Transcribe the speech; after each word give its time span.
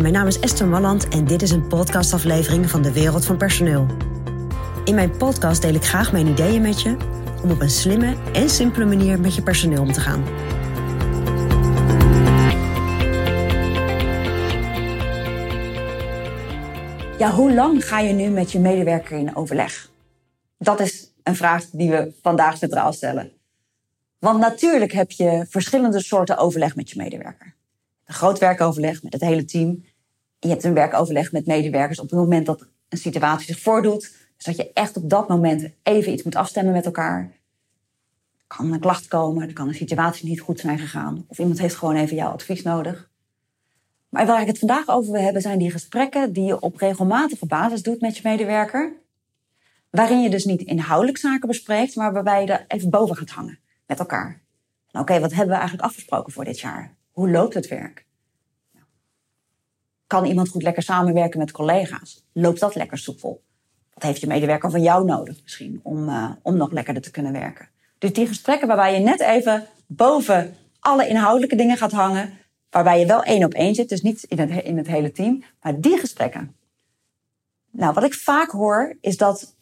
Mijn 0.00 0.12
naam 0.12 0.26
is 0.26 0.40
Esther 0.40 0.66
Malland 0.66 1.08
en 1.08 1.24
dit 1.24 1.42
is 1.42 1.50
een 1.50 1.66
podcastaflevering 1.66 2.70
van 2.70 2.82
de 2.82 2.92
Wereld 2.92 3.24
van 3.24 3.36
Personeel. 3.36 3.86
In 4.84 4.94
mijn 4.94 5.16
podcast 5.16 5.62
deel 5.62 5.74
ik 5.74 5.84
graag 5.84 6.12
mijn 6.12 6.26
ideeën 6.26 6.62
met 6.62 6.82
je 6.82 6.96
om 7.42 7.50
op 7.50 7.60
een 7.60 7.70
slimme 7.70 8.16
en 8.32 8.50
simpele 8.50 8.84
manier 8.84 9.20
met 9.20 9.34
je 9.34 9.42
personeel 9.42 9.82
om 9.82 9.92
te 9.92 10.00
gaan. 10.00 10.24
Ja, 17.18 17.30
hoe 17.30 17.54
lang 17.54 17.88
ga 17.88 17.98
je 17.98 18.12
nu 18.12 18.28
met 18.28 18.52
je 18.52 18.58
medewerker 18.58 19.18
in 19.18 19.36
overleg? 19.36 19.90
Dat 20.58 20.80
is 20.80 21.12
een 21.22 21.36
vraag 21.36 21.64
die 21.70 21.90
we 21.90 22.12
vandaag 22.22 22.56
centraal 22.56 22.92
stellen. 22.92 23.32
Want 24.18 24.38
natuurlijk 24.38 24.92
heb 24.92 25.10
je 25.10 25.46
verschillende 25.48 26.02
soorten 26.02 26.36
overleg 26.36 26.76
met 26.76 26.90
je 26.90 26.96
medewerker. 26.96 27.55
Een 28.06 28.14
groot 28.14 28.38
werkoverleg 28.38 29.02
met 29.02 29.12
het 29.12 29.22
hele 29.22 29.44
team. 29.44 29.84
Je 30.38 30.48
hebt 30.48 30.64
een 30.64 30.74
werkoverleg 30.74 31.32
met 31.32 31.46
medewerkers 31.46 32.00
op 32.00 32.10
het 32.10 32.18
moment 32.18 32.46
dat 32.46 32.66
een 32.88 32.98
situatie 32.98 33.46
zich 33.46 33.60
voordoet. 33.60 34.14
Dus 34.36 34.44
dat 34.44 34.56
je 34.56 34.72
echt 34.72 34.96
op 34.96 35.10
dat 35.10 35.28
moment 35.28 35.68
even 35.82 36.12
iets 36.12 36.22
moet 36.22 36.36
afstemmen 36.36 36.72
met 36.72 36.84
elkaar. 36.84 37.20
Er 38.38 38.56
kan 38.56 38.72
een 38.72 38.80
klacht 38.80 39.08
komen, 39.08 39.48
er 39.48 39.52
kan 39.52 39.68
een 39.68 39.74
situatie 39.74 40.28
niet 40.28 40.40
goed 40.40 40.60
zijn 40.60 40.78
gegaan. 40.78 41.24
Of 41.26 41.38
iemand 41.38 41.58
heeft 41.58 41.74
gewoon 41.74 41.96
even 41.96 42.16
jouw 42.16 42.30
advies 42.30 42.62
nodig. 42.62 43.10
Maar 44.08 44.26
waar 44.26 44.40
ik 44.40 44.46
het 44.46 44.58
vandaag 44.58 44.88
over 44.88 45.12
wil 45.12 45.22
hebben, 45.22 45.42
zijn 45.42 45.58
die 45.58 45.70
gesprekken 45.70 46.32
die 46.32 46.44
je 46.44 46.60
op 46.60 46.76
regelmatige 46.76 47.46
basis 47.46 47.82
doet 47.82 48.00
met 48.00 48.16
je 48.16 48.20
medewerker. 48.24 48.92
Waarin 49.90 50.22
je 50.22 50.30
dus 50.30 50.44
niet 50.44 50.62
inhoudelijk 50.62 51.18
zaken 51.18 51.48
bespreekt, 51.48 51.96
maar 51.96 52.12
waarbij 52.12 52.42
je 52.42 52.52
er 52.52 52.64
even 52.68 52.90
boven 52.90 53.16
gaat 53.16 53.30
hangen 53.30 53.58
met 53.86 53.98
elkaar. 53.98 54.40
Oké, 54.92 55.20
wat 55.20 55.30
hebben 55.30 55.54
we 55.54 55.60
eigenlijk 55.60 55.88
afgesproken 55.88 56.32
voor 56.32 56.44
dit 56.44 56.60
jaar? 56.60 56.94
Hoe 57.16 57.30
loopt 57.30 57.54
het 57.54 57.68
werk? 57.68 58.06
Kan 60.06 60.24
iemand 60.24 60.48
goed 60.48 60.62
lekker 60.62 60.82
samenwerken 60.82 61.38
met 61.38 61.50
collega's? 61.50 62.24
Loopt 62.32 62.60
dat 62.60 62.74
lekker 62.74 62.98
soepel? 62.98 63.42
Wat 63.94 64.02
heeft 64.02 64.20
je 64.20 64.26
medewerker 64.26 64.70
van 64.70 64.82
jou 64.82 65.04
nodig 65.04 65.42
misschien 65.42 65.80
om, 65.82 66.08
uh, 66.08 66.30
om 66.42 66.56
nog 66.56 66.72
lekkerder 66.72 67.02
te 67.02 67.10
kunnen 67.10 67.32
werken? 67.32 67.68
Dus 67.98 68.12
die 68.12 68.26
gesprekken 68.26 68.68
waarbij 68.68 68.94
je 68.94 69.00
net 69.00 69.20
even 69.20 69.66
boven 69.86 70.56
alle 70.80 71.08
inhoudelijke 71.08 71.56
dingen 71.56 71.76
gaat 71.76 71.92
hangen, 71.92 72.38
waarbij 72.70 73.00
je 73.00 73.06
wel 73.06 73.22
één 73.22 73.44
op 73.44 73.54
één 73.54 73.74
zit, 73.74 73.88
dus 73.88 74.02
niet 74.02 74.22
in 74.22 74.38
het, 74.38 74.64
in 74.64 74.76
het 74.76 74.86
hele 74.86 75.12
team, 75.12 75.42
maar 75.60 75.80
die 75.80 75.98
gesprekken. 75.98 76.56
Nou, 77.70 77.92
wat 77.92 78.04
ik 78.04 78.14
vaak 78.14 78.50
hoor 78.50 78.96
is 79.00 79.16
dat 79.16 79.54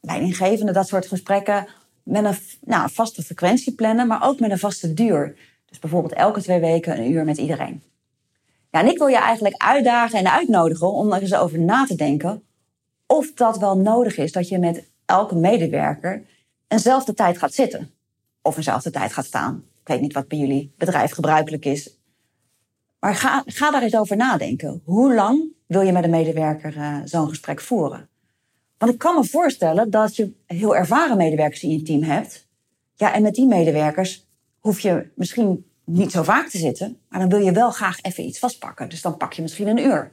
leidinggevenden 0.00 0.74
dat 0.74 0.88
soort 0.88 1.06
gesprekken 1.06 1.68
met 2.02 2.24
een 2.24 2.36
nou, 2.60 2.90
vaste 2.90 3.22
frequentie 3.22 3.74
plannen, 3.74 4.06
maar 4.06 4.26
ook 4.26 4.40
met 4.40 4.50
een 4.50 4.58
vaste 4.58 4.94
duur. 4.94 5.36
Dus 5.68 5.78
bijvoorbeeld 5.78 6.12
elke 6.12 6.42
twee 6.42 6.60
weken 6.60 6.98
een 6.98 7.10
uur 7.10 7.24
met 7.24 7.38
iedereen. 7.38 7.82
Ja, 8.70 8.80
en 8.80 8.88
ik 8.88 8.98
wil 8.98 9.06
je 9.06 9.16
eigenlijk 9.16 9.62
uitdagen 9.62 10.18
en 10.18 10.32
uitnodigen 10.32 10.92
om 10.92 11.12
er 11.12 11.20
eens 11.20 11.34
over 11.34 11.58
na 11.58 11.84
te 11.84 11.94
denken 11.94 12.42
of 13.06 13.32
dat 13.34 13.58
wel 13.58 13.78
nodig 13.78 14.16
is 14.16 14.32
dat 14.32 14.48
je 14.48 14.58
met 14.58 14.90
elke 15.04 15.34
medewerker 15.34 16.22
eenzelfde 16.68 17.14
tijd 17.14 17.38
gaat 17.38 17.54
zitten. 17.54 17.90
Of 18.42 18.56
eenzelfde 18.56 18.90
tijd 18.90 19.12
gaat 19.12 19.24
staan. 19.24 19.64
Ik 19.80 19.88
weet 19.88 20.00
niet 20.00 20.12
wat 20.12 20.28
bij 20.28 20.38
jullie 20.38 20.72
bedrijf 20.76 21.12
gebruikelijk 21.12 21.64
is. 21.64 21.96
Maar 23.00 23.14
ga, 23.14 23.42
ga 23.46 23.70
daar 23.70 23.82
eens 23.82 23.96
over 23.96 24.16
nadenken. 24.16 24.82
Hoe 24.84 25.14
lang 25.14 25.44
wil 25.66 25.80
je 25.80 25.92
met 25.92 26.04
een 26.04 26.10
medewerker 26.10 26.76
uh, 26.76 26.98
zo'n 27.04 27.28
gesprek 27.28 27.60
voeren? 27.60 28.08
Want 28.78 28.92
ik 28.92 28.98
kan 28.98 29.14
me 29.14 29.24
voorstellen 29.24 29.90
dat 29.90 30.16
je 30.16 30.32
heel 30.46 30.76
ervaren 30.76 31.16
medewerkers 31.16 31.62
in 31.62 31.70
je 31.70 31.82
team 31.82 32.02
hebt. 32.02 32.46
Ja, 32.94 33.14
en 33.14 33.22
met 33.22 33.34
die 33.34 33.46
medewerkers 33.46 34.27
hoef 34.60 34.80
je 34.80 35.10
misschien 35.14 35.66
niet 35.84 36.10
zo 36.10 36.22
vaak 36.22 36.48
te 36.48 36.58
zitten, 36.58 36.98
maar 37.08 37.20
dan 37.20 37.28
wil 37.28 37.38
je 37.38 37.52
wel 37.52 37.70
graag 37.70 38.00
even 38.00 38.24
iets 38.24 38.38
vastpakken. 38.38 38.88
Dus 38.88 39.02
dan 39.02 39.16
pak 39.16 39.32
je 39.32 39.42
misschien 39.42 39.68
een 39.68 39.78
uur. 39.78 40.12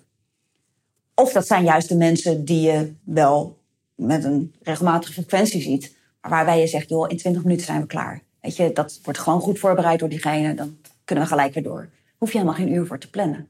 Of 1.16 1.32
dat 1.32 1.48
zijn 1.48 1.64
juist 1.64 1.90
de 1.90 1.96
mensen 1.96 2.46
die 2.46 2.62
je 2.62 2.94
wel 3.04 3.58
met 3.96 4.24
een 4.24 4.54
regelmatige 4.62 5.14
frequentie 5.14 5.62
ziet, 5.62 5.96
maar 6.22 6.32
waarbij 6.32 6.60
je 6.60 6.68
zegt, 6.68 6.90
joh, 6.90 7.10
in 7.10 7.18
20 7.18 7.44
minuten 7.44 7.66
zijn 7.66 7.82
we 7.82 7.88
klaar. 7.88 8.22
Weet 8.42 8.56
je, 8.56 8.72
dat 8.74 9.00
wordt 9.04 9.20
gewoon 9.20 9.42
goed 9.42 9.60
voorbereid 9.60 10.00
door 10.00 10.10
diegene, 10.10 10.54
dan 10.54 10.78
kunnen 11.04 11.24
we 11.24 11.30
gelijk 11.30 11.54
weer 11.54 11.64
door. 11.64 11.90
Hoef 12.18 12.32
je 12.32 12.38
helemaal 12.38 12.60
geen 12.60 12.74
uur 12.74 12.86
voor 12.86 13.00
te 13.00 13.10
plannen. 13.10 13.50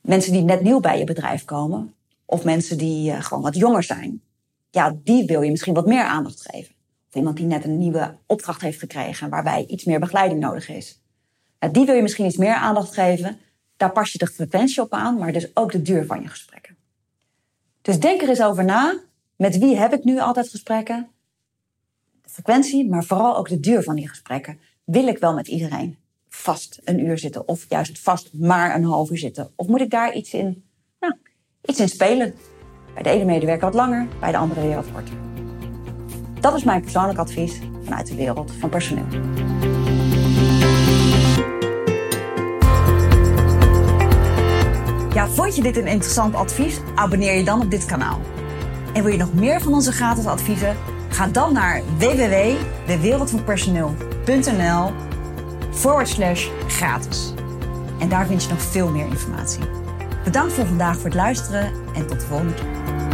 Mensen 0.00 0.32
die 0.32 0.42
net 0.42 0.62
nieuw 0.62 0.80
bij 0.80 0.98
je 0.98 1.04
bedrijf 1.04 1.44
komen, 1.44 1.94
of 2.24 2.44
mensen 2.44 2.78
die 2.78 3.10
uh, 3.10 3.22
gewoon 3.22 3.42
wat 3.42 3.56
jonger 3.56 3.82
zijn, 3.82 4.22
ja, 4.70 4.96
die 5.04 5.24
wil 5.26 5.42
je 5.42 5.50
misschien 5.50 5.74
wat 5.74 5.86
meer 5.86 6.02
aandacht 6.02 6.50
geven. 6.50 6.73
Iemand 7.14 7.36
die 7.36 7.46
net 7.46 7.64
een 7.64 7.78
nieuwe 7.78 8.16
opdracht 8.26 8.60
heeft 8.60 8.78
gekregen 8.78 9.28
waarbij 9.28 9.64
iets 9.66 9.84
meer 9.84 10.00
begeleiding 10.00 10.40
nodig 10.40 10.68
is. 10.68 11.02
Ja, 11.58 11.68
die 11.68 11.86
wil 11.86 11.94
je 11.94 12.02
misschien 12.02 12.26
iets 12.26 12.36
meer 12.36 12.54
aandacht 12.54 12.94
geven. 12.94 13.38
Daar 13.76 13.92
pas 13.92 14.12
je 14.12 14.18
de 14.18 14.26
frequentie 14.26 14.82
op 14.82 14.92
aan, 14.92 15.18
maar 15.18 15.32
dus 15.32 15.56
ook 15.56 15.72
de 15.72 15.82
duur 15.82 16.06
van 16.06 16.22
je 16.22 16.28
gesprekken. 16.28 16.76
Dus 17.82 18.00
denk 18.00 18.22
er 18.22 18.28
eens 18.28 18.42
over 18.42 18.64
na. 18.64 19.00
Met 19.36 19.58
wie 19.58 19.76
heb 19.76 19.92
ik 19.92 20.04
nu 20.04 20.18
altijd 20.18 20.48
gesprekken? 20.48 21.08
De 22.22 22.30
frequentie, 22.30 22.88
maar 22.88 23.04
vooral 23.04 23.36
ook 23.36 23.48
de 23.48 23.60
duur 23.60 23.82
van 23.82 23.94
die 23.94 24.08
gesprekken. 24.08 24.58
Wil 24.84 25.06
ik 25.06 25.18
wel 25.18 25.34
met 25.34 25.48
iedereen 25.48 25.96
vast 26.28 26.80
een 26.84 27.00
uur 27.00 27.18
zitten? 27.18 27.48
Of 27.48 27.66
juist 27.68 27.98
vast 27.98 28.32
maar 28.32 28.74
een 28.74 28.84
half 28.84 29.10
uur 29.10 29.18
zitten? 29.18 29.52
Of 29.56 29.66
moet 29.66 29.80
ik 29.80 29.90
daar 29.90 30.14
iets 30.14 30.32
in, 30.34 30.64
nou, 31.00 31.14
iets 31.62 31.80
in 31.80 31.88
spelen? 31.88 32.34
Bij 32.94 33.02
de 33.02 33.10
ene 33.10 33.24
medewerker 33.24 33.64
wat 33.64 33.74
langer, 33.74 34.08
bij 34.20 34.30
de 34.30 34.36
andere 34.36 34.60
weer 34.60 34.74
wat 34.74 34.92
korter. 34.92 35.33
Dat 36.44 36.54
is 36.54 36.64
mijn 36.64 36.80
persoonlijk 36.80 37.18
advies 37.18 37.60
vanuit 37.84 38.06
de 38.06 38.14
wereld 38.14 38.52
van 38.58 38.68
personeel. 38.68 39.06
Ja, 45.14 45.28
vond 45.28 45.56
je 45.56 45.62
dit 45.62 45.76
een 45.76 45.86
interessant 45.86 46.34
advies? 46.34 46.80
Abonneer 46.94 47.36
je 47.36 47.44
dan 47.44 47.60
op 47.60 47.70
dit 47.70 47.84
kanaal. 47.84 48.20
En 48.92 49.02
wil 49.02 49.12
je 49.12 49.18
nog 49.18 49.34
meer 49.34 49.60
van 49.60 49.74
onze 49.74 49.92
gratis 49.92 50.26
adviezen? 50.26 50.76
Ga 51.08 51.26
dan 51.26 51.52
naar 51.52 51.82
www.dewereldvanpersoneel.nl 51.98 54.92
forward 55.70 56.08
slash 56.08 56.48
gratis. 56.66 57.32
En 57.98 58.08
daar 58.08 58.26
vind 58.26 58.42
je 58.42 58.48
nog 58.48 58.62
veel 58.62 58.90
meer 58.90 59.06
informatie. 59.06 59.62
Bedankt 60.24 60.52
voor 60.52 60.66
vandaag 60.66 60.96
voor 60.96 61.04
het 61.04 61.14
luisteren 61.14 61.72
en 61.94 62.06
tot 62.06 62.20
de 62.20 62.26
volgende 62.26 62.54
keer. 62.54 63.13